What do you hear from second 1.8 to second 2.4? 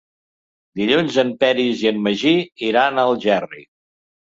i en Magí